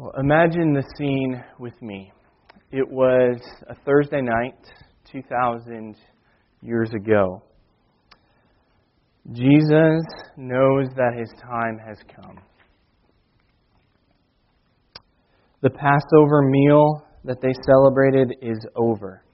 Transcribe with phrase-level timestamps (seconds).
[0.00, 2.12] Well, imagine the scene with me.
[2.70, 4.54] It was a Thursday night,
[5.10, 5.96] 2,000
[6.62, 7.42] years ago.
[9.32, 10.04] Jesus
[10.36, 12.38] knows that his time has come.
[15.62, 19.24] The Passover meal that they celebrated is over.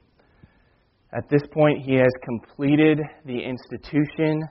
[1.12, 4.42] At this point, he has completed the institution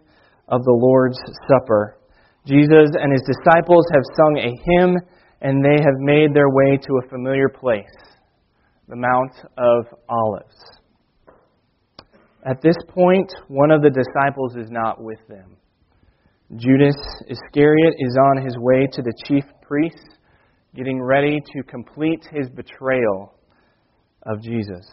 [0.47, 1.17] of the Lord's
[1.47, 1.97] Supper.
[2.45, 4.97] Jesus and his disciples have sung a hymn
[5.43, 7.85] and they have made their way to a familiar place,
[8.87, 10.55] the Mount of Olives.
[12.45, 15.57] At this point, one of the disciples is not with them.
[16.55, 16.95] Judas
[17.27, 20.17] Iscariot is on his way to the chief priests,
[20.75, 23.33] getting ready to complete his betrayal
[24.25, 24.85] of Jesus.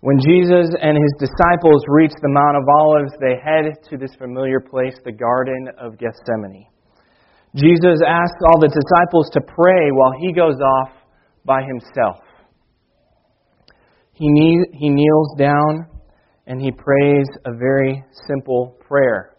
[0.00, 4.60] When Jesus and his disciples reach the Mount of Olives, they head to this familiar
[4.60, 6.66] place, the Garden of Gethsemane.
[7.54, 10.90] Jesus asks all the disciples to pray while he goes off
[11.44, 12.16] by himself.
[14.12, 15.86] He, knee, he kneels down
[16.46, 19.36] and he prays a very simple prayer.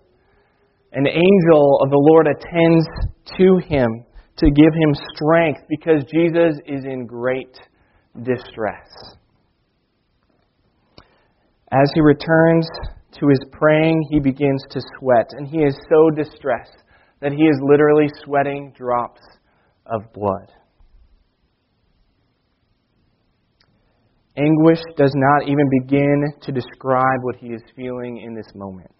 [0.93, 2.85] An angel of the Lord attends
[3.37, 4.05] to him
[4.37, 7.57] to give him strength because Jesus is in great
[8.23, 8.87] distress.
[11.71, 12.67] As he returns
[13.19, 16.83] to his praying, he begins to sweat, and he is so distressed
[17.21, 19.21] that he is literally sweating drops
[19.85, 20.51] of blood.
[24.37, 28.91] Anguish does not even begin to describe what he is feeling in this moment.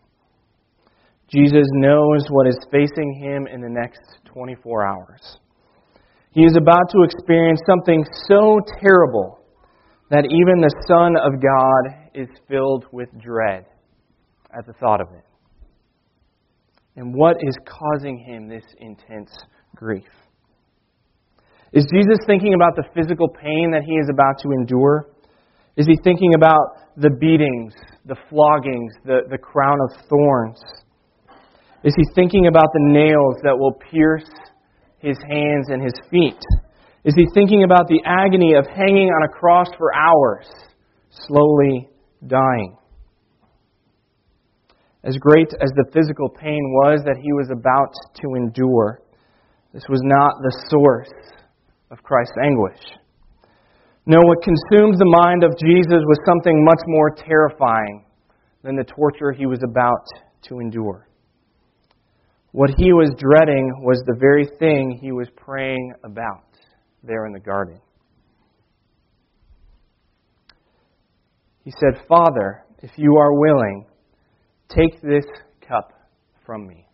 [1.28, 5.40] Jesus knows what is facing him in the next 24 hours.
[6.32, 9.40] He is about to experience something so terrible
[10.10, 13.66] that even the Son of God is filled with dread
[14.58, 15.25] at the thought of it.
[16.96, 19.32] And what is causing him this intense
[19.76, 20.08] grief?
[21.74, 25.10] Is Jesus thinking about the physical pain that he is about to endure?
[25.76, 27.74] Is he thinking about the beatings,
[28.06, 30.62] the floggings, the, the crown of thorns?
[31.84, 34.30] Is he thinking about the nails that will pierce
[35.00, 36.40] his hands and his feet?
[37.04, 40.48] Is he thinking about the agony of hanging on a cross for hours,
[41.12, 41.90] slowly
[42.26, 42.78] dying?
[45.06, 49.02] As great as the physical pain was that he was about to endure,
[49.72, 51.14] this was not the source
[51.92, 52.82] of Christ's anguish.
[54.08, 58.06] No, what consumed the mind of Jesus was something much more terrifying
[58.64, 60.06] than the torture he was about
[60.48, 61.08] to endure.
[62.52, 66.46] What he was dreading was the very thing he was praying about
[67.04, 67.80] there in the garden.
[71.64, 73.86] He said, Father, if you are willing,
[74.70, 75.26] take this
[75.68, 75.92] cup
[76.46, 76.88] from me.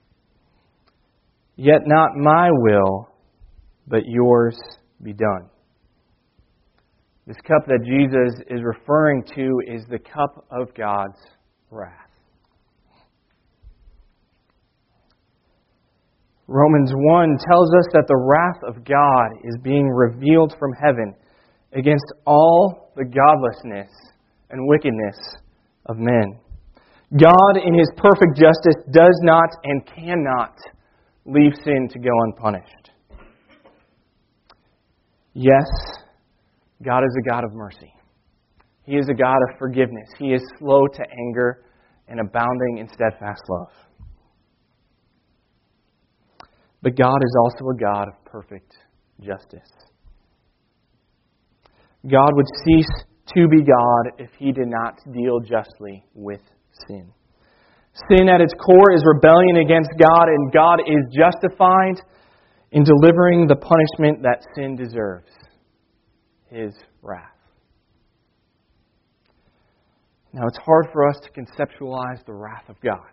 [1.55, 3.09] Yet not my will,
[3.87, 4.57] but yours
[5.01, 5.49] be done.
[7.27, 11.19] This cup that Jesus is referring to is the cup of God's
[11.69, 12.09] wrath.
[16.47, 21.13] Romans 1 tells us that the wrath of God is being revealed from heaven
[21.71, 23.89] against all the godlessness
[24.49, 25.15] and wickedness
[25.85, 26.37] of men.
[27.17, 30.55] God, in His perfect justice, does not and cannot
[31.25, 32.91] leave sin to go unpunished.
[35.33, 35.67] Yes,
[36.83, 37.93] God is a God of mercy.
[38.83, 40.09] He is a God of forgiveness.
[40.17, 41.63] He is slow to anger
[42.07, 43.71] and abounding in steadfast love.
[46.81, 48.73] But God is also a God of perfect
[49.21, 49.69] justice.
[52.09, 53.05] God would cease
[53.35, 56.41] to be God if he did not deal justly with
[56.87, 57.11] sin.
[58.09, 62.01] Sin at its core is rebellion against God, and God is justified
[62.71, 65.31] in delivering the punishment that sin deserves
[66.49, 67.27] his wrath.
[70.33, 73.11] Now, it's hard for us to conceptualize the wrath of God.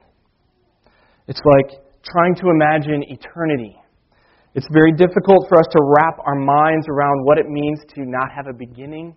[1.26, 3.76] It's like trying to imagine eternity.
[4.54, 8.30] It's very difficult for us to wrap our minds around what it means to not
[8.34, 9.16] have a beginning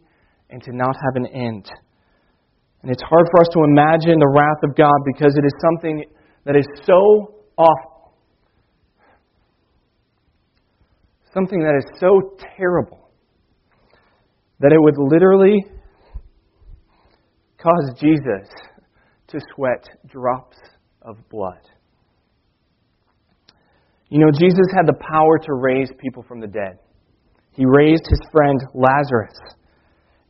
[0.50, 1.72] and to not have an end.
[2.82, 6.04] And it's hard for us to imagine the wrath of God because it is something
[6.46, 8.14] that is so awful,
[11.34, 13.10] something that is so terrible,
[14.60, 15.64] that it would literally
[17.62, 18.50] cause Jesus
[19.28, 20.58] to sweat drops
[21.04, 21.62] of blood.
[24.10, 26.80] You know, Jesus had the power to raise people from the dead.
[27.54, 29.38] He raised his friend Lazarus.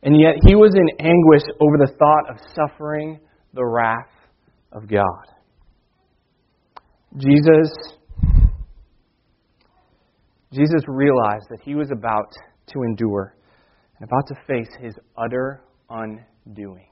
[0.02, 3.20] And yet he was in anguish over the thought of suffering
[3.54, 4.10] the wrath
[4.72, 5.26] of God.
[7.18, 7.70] Jesus,
[10.52, 12.32] Jesus realized that he was about
[12.68, 13.36] to endure
[13.98, 16.88] and about to face his utter undoing.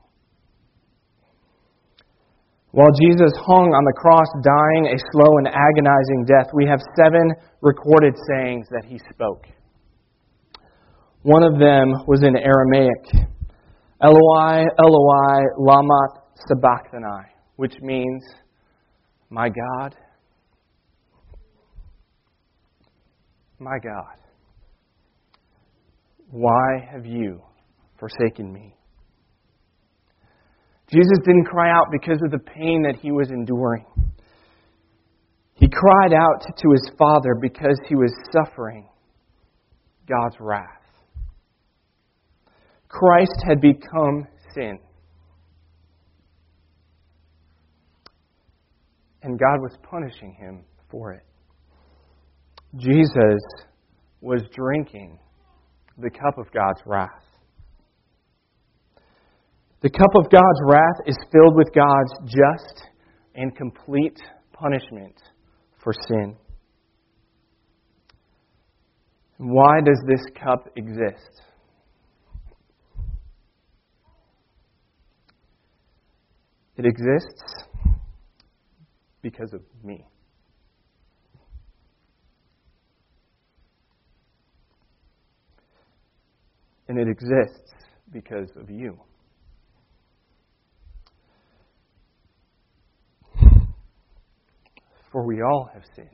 [2.72, 7.34] While Jesus hung on the cross, dying a slow and agonizing death, we have seven
[7.62, 9.46] recorded sayings that he spoke.
[11.22, 13.28] One of them was in Aramaic
[14.02, 16.00] Eloi, Eloi, lama
[16.48, 18.24] sabachthani, which means,
[19.28, 19.94] My God,
[23.58, 24.16] my God,
[26.30, 27.42] why have you
[27.98, 28.74] forsaken me?
[30.90, 33.84] Jesus didn't cry out because of the pain that he was enduring.
[35.52, 38.88] He cried out to his Father because he was suffering
[40.08, 40.79] God's wrath.
[42.90, 44.78] Christ had become sin.
[49.22, 51.22] And God was punishing him for it.
[52.76, 53.40] Jesus
[54.20, 55.18] was drinking
[55.98, 57.08] the cup of God's wrath.
[59.82, 62.88] The cup of God's wrath is filled with God's just
[63.34, 64.18] and complete
[64.52, 65.14] punishment
[65.82, 66.36] for sin.
[69.38, 71.42] Why does this cup exist?
[76.80, 77.42] It exists
[79.20, 80.02] because of me.
[86.88, 87.74] And it exists
[88.10, 88.98] because of you.
[95.12, 96.08] For we all have sinned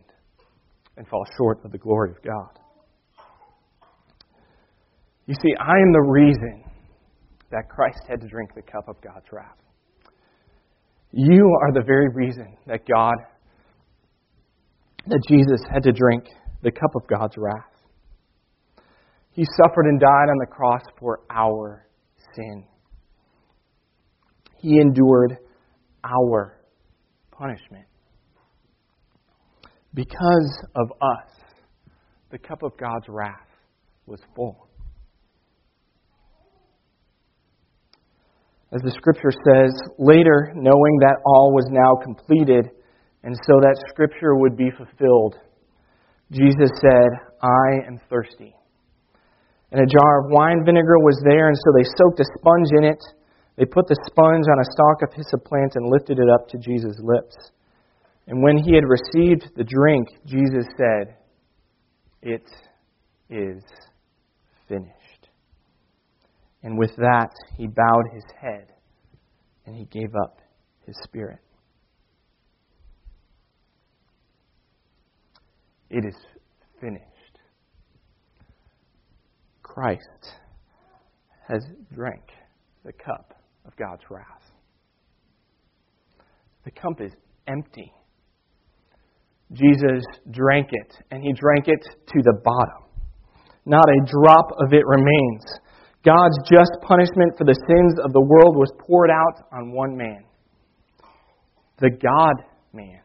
[0.97, 2.59] and fall short of the glory of God.
[5.27, 6.65] You see, I am the reason
[7.53, 9.66] that Christ had to drink the cup of God's wrath.
[11.13, 13.15] You are the very reason that God,
[15.07, 16.25] that Jesus had to drink
[16.63, 17.77] the cup of God's wrath.
[19.31, 21.87] He suffered and died on the cross for our
[22.35, 22.65] sin.
[24.59, 25.37] He endured
[26.03, 26.59] our
[27.31, 27.85] punishment.
[29.95, 31.31] Because of us,
[32.31, 33.49] the cup of God's wrath
[34.07, 34.66] was full.
[38.73, 42.71] As the scripture says, later, knowing that all was now completed,
[43.23, 45.37] and so that scripture would be fulfilled,
[46.33, 47.09] Jesus said,
[47.43, 48.55] I am thirsty.
[49.71, 52.85] And a jar of wine vinegar was there, and so they soaked a sponge in
[52.85, 53.03] it.
[53.57, 56.59] They put the sponge on a stalk of hyssop plant and lifted it up to
[56.59, 57.37] Jesus' lips.
[58.27, 61.17] And when he had received the drink, Jesus said,
[62.23, 62.47] It
[63.31, 63.63] is
[64.69, 65.06] finished.
[66.67, 68.67] And with that, he bowed his head
[69.67, 70.41] and he gave up
[70.85, 71.39] his spirit.
[75.89, 76.17] It is
[76.81, 77.05] finished.
[79.63, 80.01] Christ
[81.47, 81.63] has
[81.95, 82.25] drank
[82.85, 84.27] the cup of God's wrath.
[86.65, 87.13] The cup is
[87.47, 87.93] empty.
[89.53, 90.03] Jesus
[90.33, 92.83] drank it, and he drank it to the bottom.
[93.65, 95.45] Not a drop of it remains.
[96.07, 100.23] God's just punishment for the sins of the world was poured out on one man
[101.79, 102.43] the God
[102.73, 103.01] man,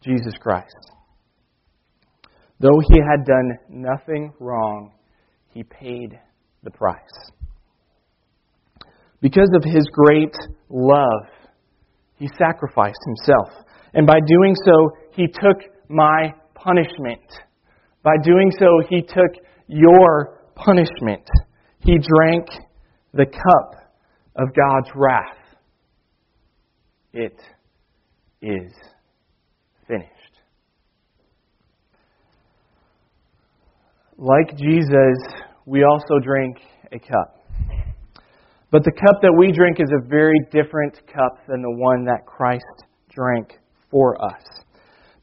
[0.00, 0.76] Jesus Christ.
[2.60, 4.92] Though he had done nothing wrong,
[5.52, 6.18] he paid
[6.62, 6.96] the price.
[9.20, 10.34] Because of his great
[10.68, 11.26] love,
[12.18, 13.64] he sacrificed himself.
[13.94, 17.26] And by doing so, he took my punishment.
[18.02, 21.28] By doing so, he took your punishment.
[21.86, 22.48] He drank
[23.14, 23.92] the cup
[24.34, 25.38] of God's wrath.
[27.12, 27.38] It
[28.42, 28.72] is
[29.86, 30.10] finished.
[34.18, 35.16] Like Jesus,
[35.64, 36.56] we also drink
[36.90, 37.46] a cup.
[38.72, 42.26] But the cup that we drink is a very different cup than the one that
[42.26, 42.64] Christ
[43.14, 43.52] drank
[43.92, 44.42] for us.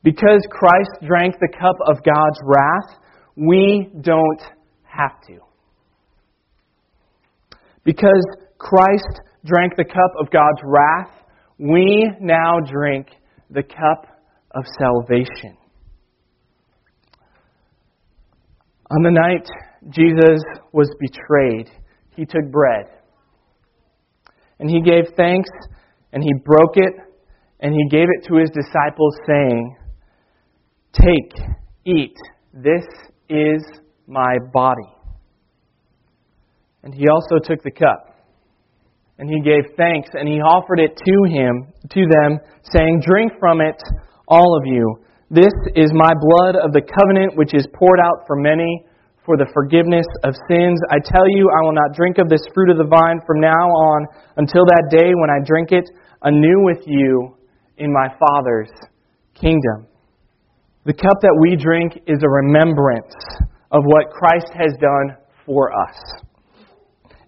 [0.01, 3.01] Because Christ drank the cup of God's wrath,
[3.35, 4.41] we don't
[4.83, 5.52] have to.
[7.83, 8.25] Because
[8.57, 11.11] Christ drank the cup of God's wrath,
[11.57, 13.07] we now drink
[13.49, 14.07] the cup
[14.51, 15.57] of salvation.
[18.91, 19.47] On the night
[19.89, 21.69] Jesus was betrayed,
[22.15, 22.85] he took bread
[24.59, 25.49] and he gave thanks
[26.11, 26.93] and he broke it
[27.59, 29.75] and he gave it to his disciples, saying,
[30.93, 31.33] Take,
[31.85, 32.15] eat,
[32.53, 32.85] this
[33.29, 33.63] is
[34.05, 34.93] my body.
[36.83, 38.13] And he also took the cup.
[39.17, 42.39] And he gave thanks, and he offered it to him, to them,
[42.75, 43.81] saying, Drink from it,
[44.27, 44.99] all of you.
[45.29, 48.85] This is my blood of the covenant, which is poured out for many
[49.25, 50.79] for the forgiveness of sins.
[50.91, 53.55] I tell you, I will not drink of this fruit of the vine from now
[53.55, 54.05] on
[54.37, 55.89] until that day when I drink it
[56.21, 57.37] anew with you
[57.77, 58.71] in my Father's
[59.33, 59.87] kingdom.
[60.85, 63.15] The cup that we drink is a remembrance
[63.71, 65.95] of what Christ has done for us.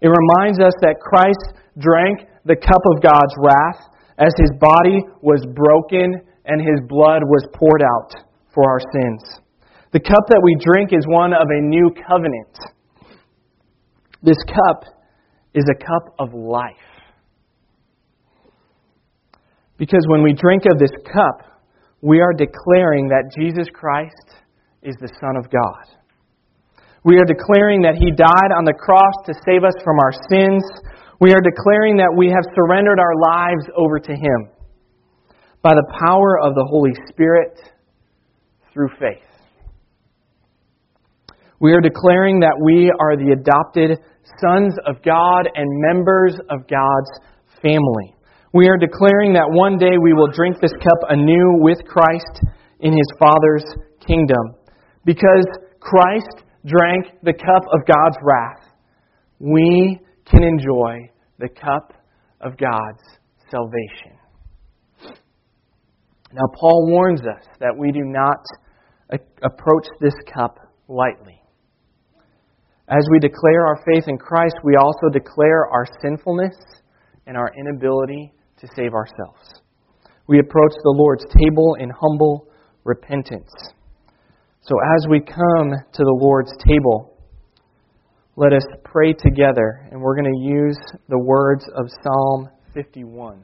[0.06, 5.42] It reminds us that Christ drank the cup of God's wrath as his body was
[5.56, 8.14] broken and his blood was poured out
[8.54, 9.42] for our sins.
[9.94, 12.54] The cup that we drink is one of a new covenant.
[14.22, 14.84] This cup
[15.56, 16.70] is a cup of life.
[19.78, 21.66] Because when we drink of this cup,
[22.02, 24.38] we are declaring that Jesus Christ
[24.84, 25.98] is the Son of God.
[27.06, 30.66] We are declaring that He died on the cross to save us from our sins.
[31.22, 34.50] We are declaring that we have surrendered our lives over to Him
[35.62, 37.62] by the power of the Holy Spirit
[38.74, 39.22] through faith.
[41.62, 44.02] We are declaring that we are the adopted
[44.42, 47.14] sons of God and members of God's
[47.62, 48.18] family.
[48.52, 52.42] We are declaring that one day we will drink this cup anew with Christ
[52.80, 53.66] in his Father's
[54.06, 54.58] kingdom.
[55.06, 55.46] Because
[55.80, 58.68] Christ drank the cup of God's wrath,
[59.40, 61.94] we can enjoy the cup
[62.42, 63.04] of God's
[63.52, 64.18] salvation.
[66.34, 68.38] Now, Paul warns us that we do not
[69.44, 70.58] approach this cup
[70.88, 71.42] lightly.
[72.88, 76.56] As we declare our faith in Christ, we also declare our sinfulness
[77.26, 79.62] and our inability to save ourselves.
[80.28, 82.48] We approach the Lord's table in humble
[82.84, 83.52] repentance.
[84.68, 87.20] So as we come to the Lord's table,
[88.36, 93.44] let us pray together, and we're going to use the words of Psalm 51.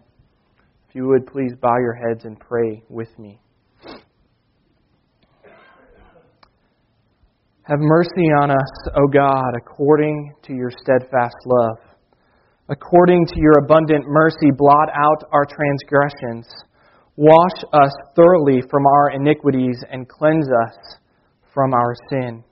[0.90, 3.40] If you would please bow your heads and pray with me.
[7.66, 11.78] Have mercy on us, O God, according to your steadfast love.
[12.68, 16.48] According to your abundant mercy, blot out our transgressions.
[17.16, 20.98] Wash us thoroughly from our iniquities and cleanse us
[21.54, 22.44] from our sin.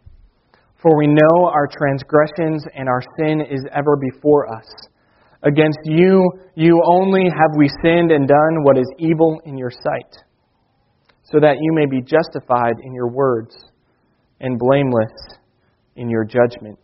[0.81, 4.65] For we know our transgressions and our sin is ever before us.
[5.43, 10.15] Against you, you only have we sinned and done what is evil in your sight,
[11.23, 13.55] so that you may be justified in your words
[14.41, 15.37] and blameless
[15.95, 16.79] in your judgment.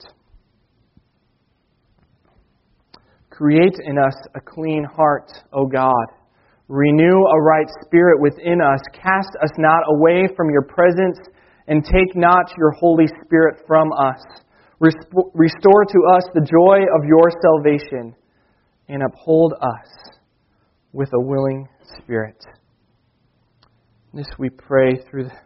[3.29, 6.05] Create in us a clean heart, O God.
[6.69, 8.79] Renew a right spirit within us.
[8.93, 11.19] Cast us not away from your presence,
[11.67, 14.22] and take not your Holy Spirit from us.
[14.79, 18.15] Restore to us the joy of your salvation,
[18.88, 20.15] and uphold us
[20.93, 21.67] with a willing
[21.98, 22.38] spirit.
[24.13, 25.38] This we pray through the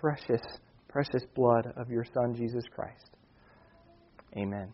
[0.00, 0.42] precious
[0.88, 3.10] precious blood of your Son, Jesus Christ.
[4.36, 4.72] Amen.